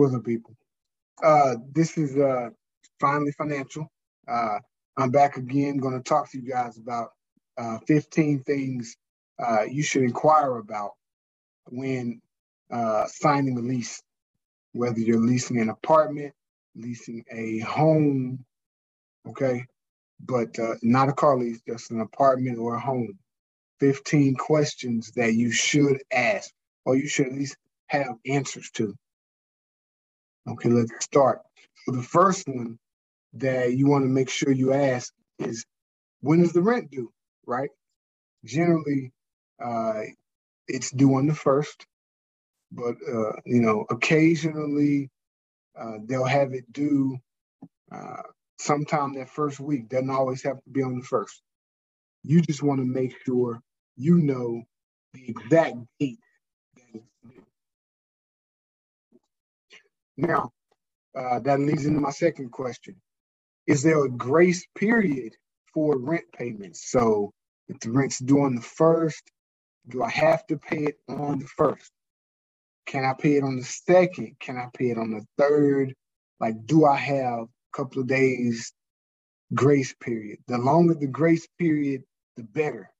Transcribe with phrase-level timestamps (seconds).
[0.00, 0.56] Up, people?
[1.22, 2.48] Uh, this is uh,
[2.98, 3.86] Finally Financial.
[4.26, 4.58] Uh,
[4.96, 7.10] I'm back again, going to talk to you guys about
[7.58, 8.96] uh, 15 things
[9.38, 10.92] uh, you should inquire about
[11.68, 12.18] when
[12.72, 14.02] uh, signing a lease,
[14.72, 16.32] whether you're leasing an apartment,
[16.74, 18.42] leasing a home,
[19.28, 19.66] okay,
[20.24, 23.18] but uh, not a car lease, just an apartment or a home.
[23.80, 26.50] 15 questions that you should ask,
[26.86, 27.58] or you should at least
[27.88, 28.94] have answers to.
[30.48, 31.40] Okay, let's start.
[31.86, 32.78] So the first one
[33.34, 35.64] that you want to make sure you ask is
[36.20, 37.12] when is the rent due,
[37.46, 37.70] right?
[38.44, 39.12] Generally,
[39.64, 40.02] uh,
[40.68, 41.86] it's due on the first,
[42.72, 45.10] but uh, you know, occasionally
[45.78, 47.18] uh, they'll have it due
[47.92, 48.22] uh,
[48.58, 49.88] sometime that first week.
[49.88, 51.42] Doesn't always have to be on the first.
[52.24, 53.60] You just want to make sure
[53.96, 54.62] you know
[55.14, 56.18] the exact date
[60.20, 60.52] Now,
[61.16, 63.00] uh, that leads into my second question.
[63.66, 65.34] Is there a grace period
[65.72, 66.90] for rent payments?
[66.90, 67.32] So
[67.68, 69.22] if the rent's due on the first,
[69.88, 71.90] do I have to pay it on the first?
[72.86, 74.36] Can I pay it on the second?
[74.40, 75.94] Can I pay it on the third?
[76.38, 78.72] Like, do I have a couple of days
[79.54, 80.38] grace period?
[80.48, 82.02] The longer the grace period,
[82.36, 82.90] the better.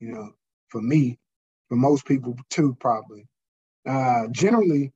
[0.00, 0.30] You know,
[0.68, 1.18] for me,
[1.68, 3.26] for most people too, probably.
[3.88, 4.92] Uh, generally,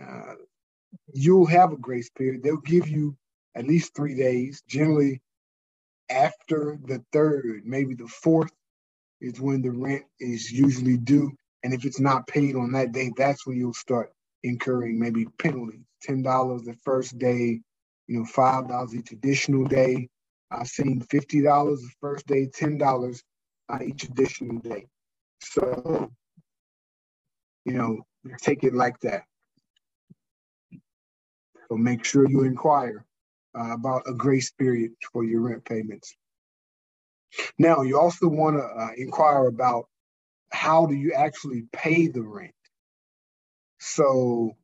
[0.00, 0.34] uh,
[1.12, 2.42] you'll have a grace period.
[2.42, 3.16] They'll give you
[3.54, 4.62] at least three days.
[4.68, 5.20] Generally,
[6.10, 8.50] after the third, maybe the fourth,
[9.20, 11.32] is when the rent is usually due.
[11.62, 15.80] And if it's not paid on that day, that's when you'll start incurring maybe penalties.
[16.02, 17.60] Ten dollars the first day,
[18.06, 20.08] you know, five dollars each additional day.
[20.50, 23.22] I've seen fifty dollars the first day, ten dollars
[23.70, 24.86] uh, each additional day.
[25.40, 26.10] So,
[27.64, 28.02] you know,
[28.42, 29.22] take it like that.
[31.68, 33.04] So make sure you inquire
[33.58, 36.16] uh, about a grace period for your rent payments.
[37.58, 39.86] Now, you also want to uh, inquire about
[40.50, 42.54] how do you actually pay the rent.
[43.80, 44.56] So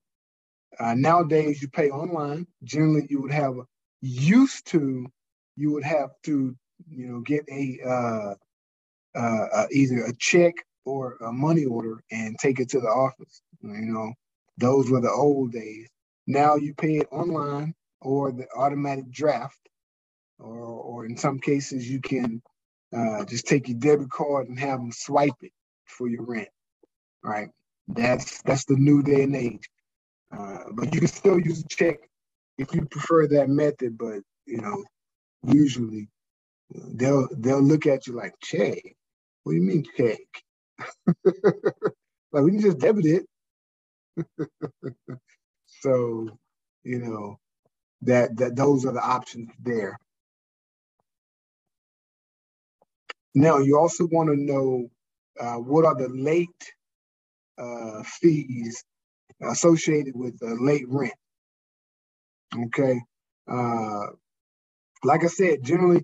[0.78, 2.47] uh, nowadays you pay online.
[2.65, 3.55] Generally, you would have
[4.00, 5.06] used to
[5.56, 6.56] you would have to
[6.89, 8.34] you know get a uh,
[9.15, 13.43] uh, uh, either a check or a money order and take it to the office.
[13.62, 14.12] You know,
[14.59, 15.89] those were the old days.
[16.30, 19.58] Now you pay it online or the automatic draft,
[20.38, 22.41] or, or in some cases you can
[22.96, 25.50] uh, just take your debit card and have them swipe it
[25.86, 26.48] for your rent.
[27.24, 27.48] Right?
[27.88, 29.68] That's that's the new day and age.
[30.30, 31.96] Uh, but you can still use a check
[32.58, 33.98] if you prefer that method.
[33.98, 34.84] But you know,
[35.44, 36.08] usually
[36.94, 38.78] they'll they'll look at you like check.
[39.42, 40.20] What do you mean check?
[42.32, 43.26] like we can just debit it.
[45.80, 46.28] So,
[46.84, 47.38] you know,
[48.02, 49.98] that that those are the options there.
[53.34, 54.88] Now, you also want to know
[55.38, 56.48] uh, what are the late
[57.58, 58.82] uh, fees
[59.42, 61.14] associated with the late rent.
[62.66, 63.00] Okay.
[63.50, 64.06] Uh,
[65.04, 66.02] like I said, generally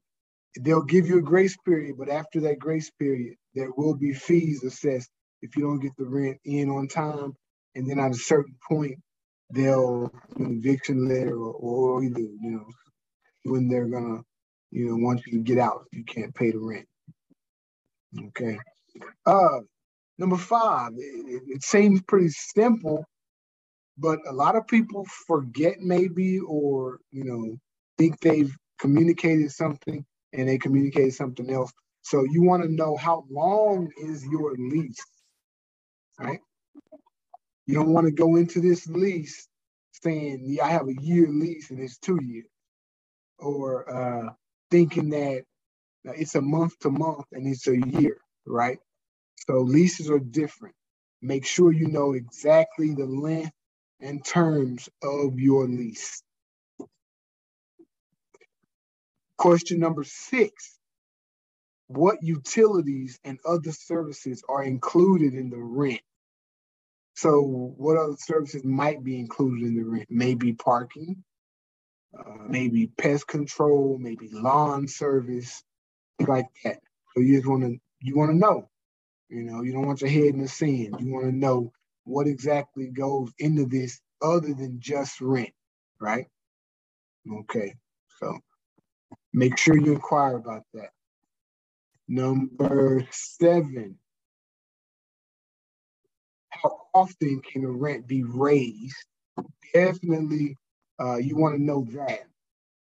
[0.61, 4.65] they'll give you a grace period, but after that grace period, there will be fees
[4.65, 5.11] assessed
[5.43, 7.35] if you don't get the rent in on time.
[7.75, 8.99] And then at a certain point,
[9.51, 12.67] they'll eviction letter or, or you know
[13.45, 14.21] when they're gonna
[14.71, 16.87] you know want you get out you can't pay the rent.
[18.29, 18.59] Okay.
[19.27, 19.61] Uh,
[20.19, 23.05] number five, it, it seems pretty simple,
[23.99, 27.57] but a lot of people forget maybe or you know
[27.99, 31.73] think they've communicated something and they communicated something else.
[32.03, 35.05] So you want to know how long is your lease,
[36.19, 36.41] right?
[37.67, 39.49] You don't want to go into this lease
[40.05, 42.47] saying, yeah, I have a year lease and it's two years.
[43.39, 43.91] Or
[44.29, 44.31] uh,
[44.71, 45.45] thinking that
[46.05, 48.79] it's a month to month and it's a year, right?
[49.49, 50.75] So leases are different.
[51.23, 53.53] Make sure you know exactly the length
[54.01, 56.23] and terms of your lease.
[59.39, 60.79] Question number six
[61.89, 66.01] What utilities and other services are included in the rent?
[67.17, 70.09] So, what other services might be included in the rent?
[70.11, 71.25] Maybe parking,
[72.19, 75.63] uh, maybe pest control, maybe lawn service,
[76.21, 76.79] like that.
[77.15, 78.69] So you just want to you want to know.
[79.29, 80.97] You know, you don't want your head in the sand.
[81.01, 81.73] You want to know
[82.05, 85.51] what exactly goes into this other than just rent,
[86.01, 86.27] right?
[87.41, 87.75] Okay,
[88.21, 88.39] so
[89.33, 90.91] make sure you inquire about that.
[92.07, 93.99] Number seven,
[96.69, 98.97] how often can the rent be raised
[99.73, 100.57] definitely
[101.01, 102.25] uh, you want to know that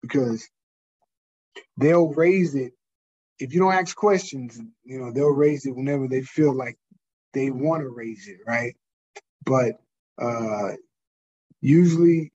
[0.02, 0.48] because
[1.76, 2.72] they'll raise it
[3.38, 4.60] if you don't ask questions.
[4.84, 6.76] You know they'll raise it whenever they feel like
[7.34, 8.74] they want to raise it, right?
[9.44, 9.74] But
[10.20, 10.72] uh,
[11.60, 12.32] usually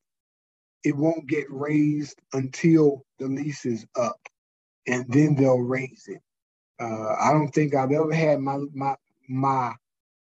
[0.84, 4.20] it won't get raised until the lease is up,
[4.88, 6.22] and then they'll raise it.
[6.80, 8.96] Uh, I don't think I've ever had my my
[9.28, 9.74] my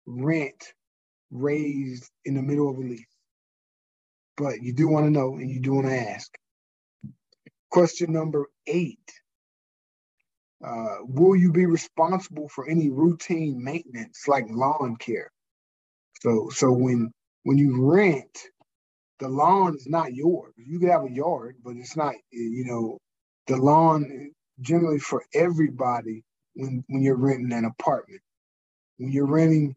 [0.06, 0.72] rent
[1.30, 3.06] raised in the middle of a lease,
[4.36, 6.30] but you do want to know and you do want to ask.
[7.70, 8.98] Question number eight.
[10.64, 15.30] Uh, will you be responsible for any routine maintenance like lawn care?
[16.22, 17.12] So, so when
[17.44, 18.38] when you rent,
[19.20, 20.54] the lawn is not yours.
[20.58, 22.14] You could have a yard, but it's not.
[22.32, 22.98] You know,
[23.48, 26.24] the lawn generally for everybody
[26.54, 28.22] when when you're renting an apartment.
[28.98, 29.76] When you're renting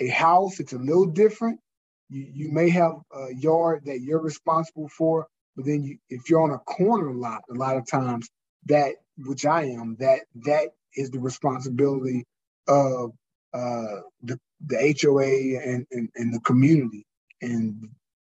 [0.00, 1.60] a house, it's a little different.
[2.08, 6.42] You you may have a yard that you're responsible for, but then you, if you're
[6.42, 8.28] on a corner lot, a lot of times
[8.66, 12.24] that which I am, that that is the responsibility
[12.68, 13.12] of
[13.54, 17.04] uh, the the HOA and, and, and the community,
[17.40, 17.88] and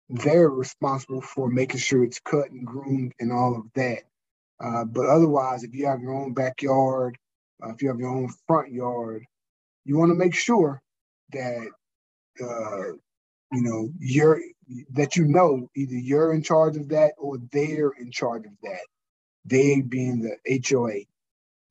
[0.08, 4.04] they're responsible for making sure it's cut and groomed and all of that.
[4.60, 7.16] Uh, but otherwise, if you have your own backyard,
[7.62, 9.24] uh, if you have your own front yard,
[9.84, 10.80] you want to make sure
[11.32, 11.68] that
[12.42, 12.92] uh,
[13.52, 14.40] you know you're
[14.92, 18.86] that you know either you're in charge of that or they're in charge of that.
[19.44, 21.00] They being the HOA.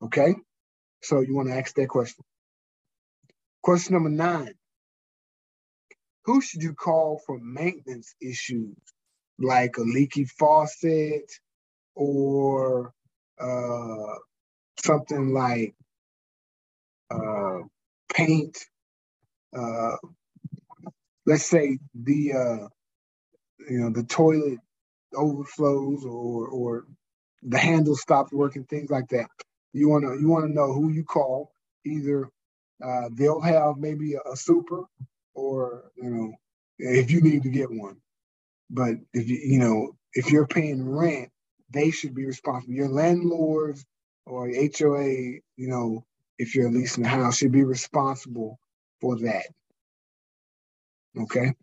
[0.06, 0.36] Okay,
[1.02, 2.24] so you want to ask that question.
[3.62, 4.54] Question number nine:
[6.26, 8.76] Who should you call for maintenance issues
[9.40, 11.32] like a leaky faucet
[11.96, 12.94] or
[13.40, 14.16] uh,
[14.78, 15.76] something like
[17.12, 17.60] uh,
[18.14, 18.58] paint.
[19.56, 19.98] Uh,
[21.26, 22.68] let's say the uh,
[23.70, 24.60] you know the toilet
[25.16, 26.86] overflows or or
[27.44, 29.28] the handle stops working, things like that.
[29.74, 31.52] You wanna you wanna know who you call.
[31.86, 32.30] Either
[32.84, 34.84] uh, they'll have maybe a, a super,
[35.36, 36.34] or you know
[36.80, 37.98] if you need to get one.
[38.70, 41.30] But if you you know if you're paying rent,
[41.72, 42.74] they should be responsible.
[42.74, 43.86] Your landlords
[44.26, 45.06] or HOA,
[45.58, 46.06] you know,
[46.40, 48.60] if you're leasing a house, should be responsible
[49.04, 49.48] for that.
[51.20, 51.54] Okay.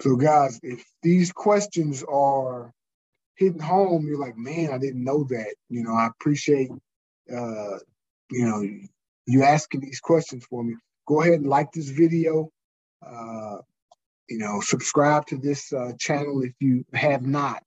[0.00, 2.72] So, guys, if these questions are
[3.34, 5.54] hitting home, you're like, man, I didn't know that.
[5.68, 7.78] You know, I appreciate, uh,
[8.30, 8.62] you know,
[9.26, 10.76] you asking these questions for me.
[11.08, 12.50] Go ahead and like this video.
[13.04, 13.56] Uh,
[14.28, 17.64] you know, subscribe to this uh, channel if you have not.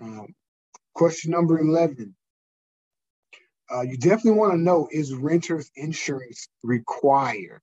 [0.00, 0.34] Um,
[0.94, 2.16] question number 11.
[3.72, 7.60] Uh, you definitely want to know is renter's insurance required?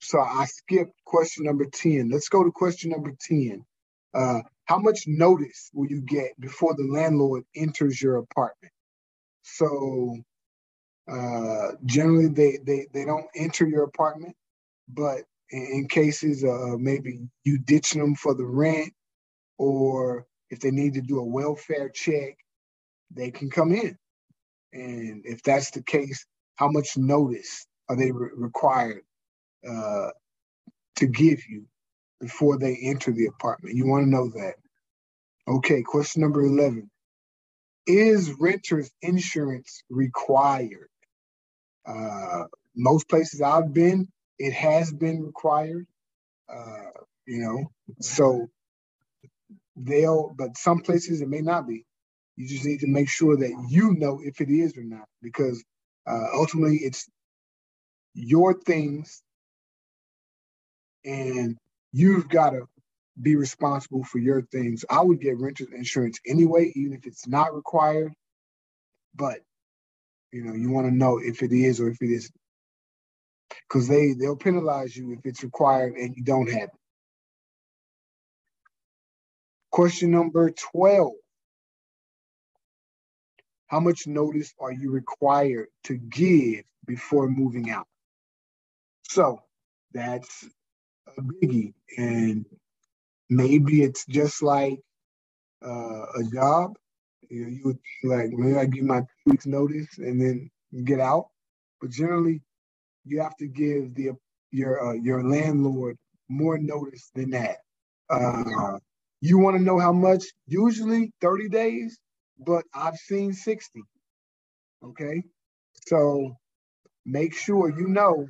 [0.00, 2.10] So I skipped question number 10.
[2.10, 3.64] Let's go to question number 10.
[4.12, 8.72] Uh, how much notice will you get before the landlord enters your apartment?
[9.42, 10.16] So
[11.10, 14.34] uh, generally, they, they, they don't enter your apartment,
[14.88, 16.44] but in, cases
[16.78, 18.92] maybe you ditching them for the rent,
[19.58, 22.36] or if they need to do a welfare check,
[23.10, 23.96] they can come in.
[24.72, 26.26] And if that's the case,
[26.56, 29.02] how much notice are they re- required
[29.68, 30.10] uh,
[30.96, 31.66] to give you
[32.20, 33.76] before they enter the apartment?
[33.76, 34.54] You want to know that.
[35.48, 36.90] Okay, question number 11.
[37.86, 40.88] Is renter's insurance required?
[41.86, 42.44] Uh,
[42.76, 45.86] most places I've been, it has been required.
[46.48, 46.90] Uh,
[47.26, 48.48] you know, so
[49.86, 51.84] they'll, but some places it may not be.
[52.36, 55.62] You just need to make sure that you know if it is or not, because
[56.08, 57.08] uh, ultimately it's
[58.14, 59.22] your things,
[61.04, 61.56] and
[61.92, 62.62] you've got to
[63.20, 64.84] be responsible for your things.
[64.90, 68.12] I would get renter's insurance anyway, even if it's not required.
[69.14, 69.40] But
[70.32, 72.34] you know, you want to know if it is or if it isn't.
[73.68, 76.79] Because they, they'll penalize you if it's required and you don't have it.
[79.70, 81.12] Question number 12.
[83.68, 87.86] How much notice are you required to give before moving out?
[89.02, 89.42] So
[89.92, 90.48] that's
[91.16, 91.74] a biggie.
[91.96, 92.46] And
[93.28, 94.80] maybe it's just like
[95.64, 96.74] uh, a job
[97.30, 100.50] you know, you would think like maybe I give my two weeks notice and then
[100.84, 101.28] get out.
[101.80, 102.42] But generally,
[103.04, 104.12] you have to give the
[104.50, 105.96] your uh, your landlord
[106.28, 107.58] more notice than that.
[108.10, 108.78] Uh,
[109.20, 110.24] you want to know how much?
[110.46, 111.98] Usually 30 days,
[112.38, 113.82] but I've seen 60.
[114.84, 115.22] Okay,
[115.86, 116.36] so
[117.04, 118.26] make sure you know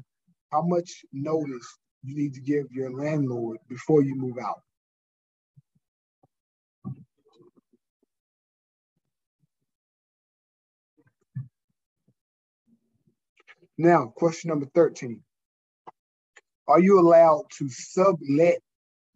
[0.52, 4.60] how much notice you need to give your landlord before you move out.
[13.78, 15.22] Now, question number 13.
[16.68, 18.58] Are you allowed to sublet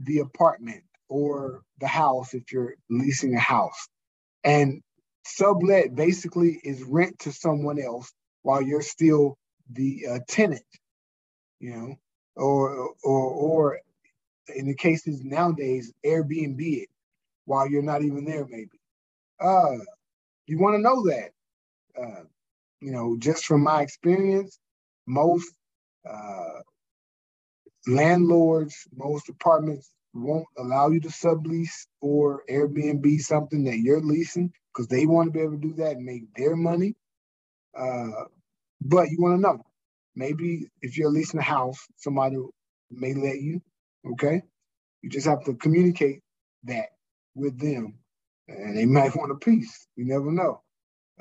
[0.00, 3.88] the apartment or the house if you're leasing a house?
[4.44, 4.82] And
[5.24, 9.38] sublet basically is rent to someone else while you're still
[9.70, 10.64] the uh, tenant,
[11.60, 11.94] you know,
[12.36, 13.80] or or or
[14.54, 16.88] in the cases nowadays, Airbnb it
[17.46, 18.80] while you're not even there, maybe.
[19.40, 19.78] Uh,
[20.46, 21.30] you want to know that.
[22.00, 22.24] Uh,
[22.80, 24.58] you know, just from my experience,
[25.06, 25.54] most
[26.08, 26.60] uh,
[27.86, 34.88] landlords, most apartments won't allow you to sublease or Airbnb something that you're leasing because
[34.88, 36.94] they want to be able to do that and make their money.
[37.78, 38.26] Uh,
[38.82, 39.64] but you want to know,
[40.16, 42.36] maybe if you're leasing a house, somebody
[42.90, 43.62] may let you.
[44.12, 44.42] Okay,
[45.02, 46.20] you just have to communicate
[46.64, 46.88] that
[47.34, 47.98] with them,
[48.48, 49.86] and they might want a piece.
[49.96, 50.62] You never know.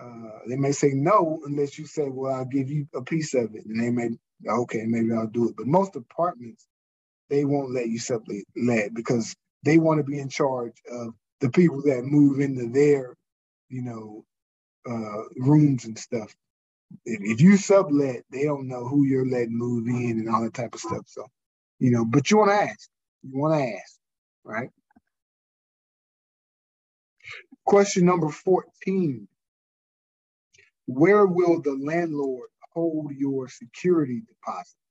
[0.01, 3.55] Uh, they may say no unless you say, "Well, I'll give you a piece of
[3.55, 4.09] it," and they may,
[4.49, 5.55] okay, maybe I'll do it.
[5.57, 6.67] But most apartments,
[7.33, 11.49] they won't let you sublet let because they want to be in charge of the
[11.49, 13.15] people that move into their,
[13.69, 14.25] you know,
[14.89, 16.35] uh, rooms and stuff.
[17.05, 20.75] If you sublet, they don't know who you're letting move in and all that type
[20.75, 21.05] of stuff.
[21.07, 21.27] So,
[21.79, 22.89] you know, but you want to ask.
[23.23, 23.99] You want to ask,
[24.45, 24.69] right?
[27.65, 29.27] Question number 14
[30.87, 34.82] where will the landlord hold your security deposit?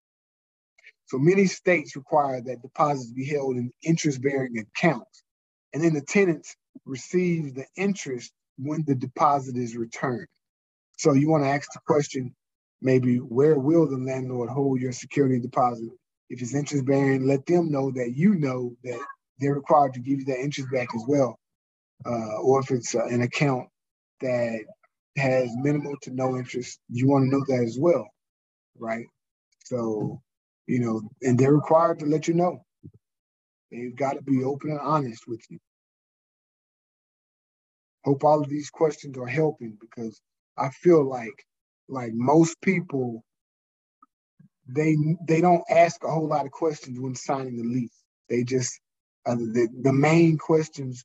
[1.12, 5.22] So many states require that deposits be held in interest bearing accounts,
[5.74, 10.26] and then the tenants receive the interest when the deposit is returned.
[10.96, 12.34] So you want to ask the question
[12.80, 15.90] maybe where will the landlord hold your security deposit?
[16.30, 19.04] If it's interest bearing, let them know that you know that
[19.38, 21.38] they're required to give you that interest back as well.
[22.06, 23.68] Uh, or if it's uh, an account
[24.22, 24.60] that
[25.18, 28.08] has minimal to no interest, you want to know that as well,
[28.78, 29.04] right?
[29.66, 30.22] So,
[30.66, 32.64] you know, and they're required to let you know.
[33.70, 35.58] They've got to be open and honest with you.
[38.04, 40.20] Hope all of these questions are helping because
[40.56, 41.44] I feel like
[41.88, 43.24] like most people
[44.68, 48.02] they they don't ask a whole lot of questions when signing the lease.
[48.28, 48.80] They just
[49.26, 51.04] uh, the, the main questions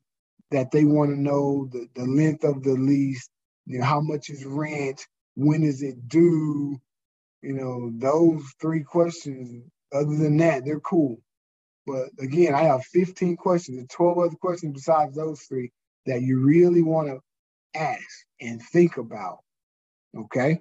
[0.52, 3.30] that they want to know the, the length of the lease,
[3.66, 6.80] you know, how much is rent, when is it due,
[7.42, 9.64] you know, those three questions.
[9.94, 11.20] Other than that, they're cool.
[11.86, 15.72] But again, I have 15 questions and 12 other questions besides those three
[16.06, 17.20] that you really want to
[17.80, 19.40] ask and think about.
[20.18, 20.60] Okay.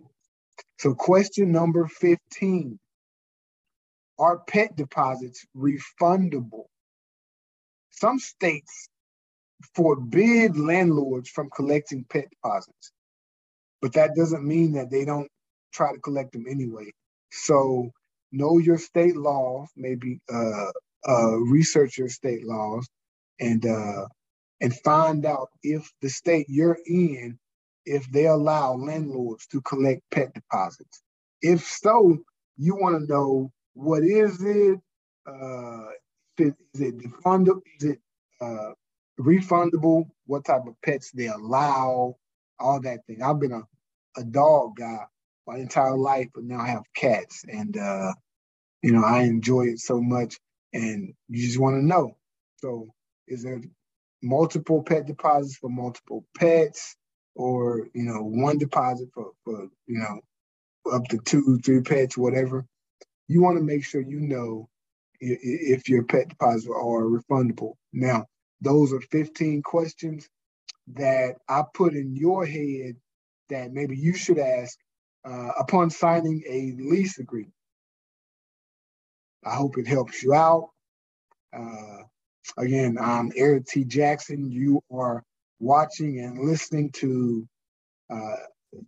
[0.78, 2.78] So, question number 15
[4.18, 6.66] Are pet deposits refundable?
[7.90, 8.88] Some states
[9.74, 12.92] forbid landlords from collecting pet deposits
[13.80, 15.30] but that doesn't mean that they don't
[15.76, 16.92] try to collect them anyway.
[17.30, 17.90] So
[18.32, 20.70] know your state laws, maybe uh,
[21.08, 22.88] uh, research your state laws,
[23.40, 24.06] and uh,
[24.60, 27.38] and find out if the state you're in,
[27.84, 31.02] if they allow landlords to collect pet deposits.
[31.42, 32.18] If so,
[32.56, 34.80] you want to know what is it?
[35.26, 35.86] Uh,
[36.38, 37.62] is it refundable?
[37.80, 37.98] Is it
[38.40, 38.72] uh,
[39.20, 40.04] refundable?
[40.26, 42.16] What type of pets they allow?
[42.58, 43.22] all that thing.
[43.22, 43.62] I've been a,
[44.18, 45.04] a dog guy
[45.46, 48.12] my entire life, but now I have cats, and uh,
[48.82, 50.38] you know I enjoy it so much.
[50.72, 52.16] And you just want to know.
[52.56, 52.88] So,
[53.28, 53.60] is there
[54.22, 56.96] multiple pet deposits for multiple pets,
[57.34, 60.20] or you know one deposit for for you know
[60.92, 62.66] up to two, three pets, whatever?
[63.28, 64.68] You want to make sure you know
[65.20, 67.74] if your pet deposits are refundable.
[67.92, 68.26] Now,
[68.60, 70.28] those are 15 questions
[70.94, 72.96] that I put in your head
[73.48, 74.78] that maybe you should ask
[75.26, 77.52] uh, upon signing a lease agreement.
[79.44, 80.70] I hope it helps you out.
[81.56, 82.02] Uh,
[82.58, 83.84] again, I'm Erik T.
[83.84, 84.50] Jackson.
[84.50, 85.22] You are
[85.60, 87.48] watching and listening to
[88.10, 88.36] uh,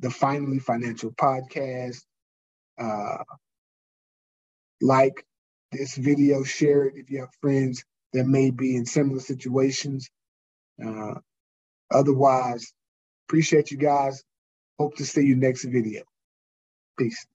[0.00, 2.02] the Finally Financial Podcast.
[2.80, 3.24] Uh,
[4.80, 5.24] like
[5.72, 10.08] this video, share it if you have friends that may be in similar situations.
[10.84, 11.14] Uh,
[11.92, 12.72] Otherwise,
[13.28, 14.22] appreciate you guys.
[14.78, 16.02] Hope to see you next video.
[16.98, 17.26] Peace.